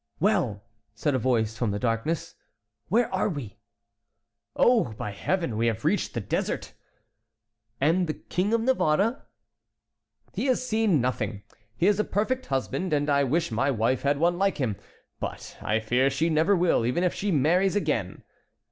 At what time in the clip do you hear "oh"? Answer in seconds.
4.55-4.93